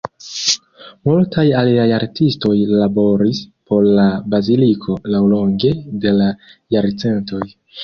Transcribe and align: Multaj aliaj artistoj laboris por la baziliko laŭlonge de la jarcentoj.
Multaj 1.09 1.43
aliaj 1.59 1.85
artistoj 1.97 2.55
laboris 2.85 3.43
por 3.69 3.87
la 3.99 4.07
baziliko 4.37 4.97
laŭlonge 5.17 5.75
de 6.07 6.17
la 6.19 6.33
jarcentoj. 6.79 7.43